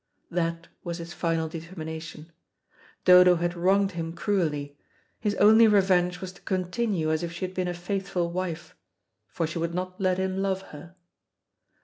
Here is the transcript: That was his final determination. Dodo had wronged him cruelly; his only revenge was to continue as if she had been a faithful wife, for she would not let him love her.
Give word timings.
That 0.31 0.67
was 0.83 0.97
his 0.97 1.13
final 1.13 1.47
determination. 1.47 2.31
Dodo 3.05 3.35
had 3.35 3.53
wronged 3.55 3.91
him 3.91 4.13
cruelly; 4.13 4.79
his 5.19 5.35
only 5.35 5.67
revenge 5.67 6.21
was 6.21 6.31
to 6.33 6.41
continue 6.41 7.11
as 7.11 7.21
if 7.21 7.31
she 7.31 7.45
had 7.45 7.53
been 7.53 7.67
a 7.67 7.73
faithful 7.75 8.31
wife, 8.31 8.75
for 9.27 9.45
she 9.45 9.59
would 9.59 9.75
not 9.75 10.01
let 10.01 10.17
him 10.17 10.41
love 10.41 10.63
her. 10.73 10.95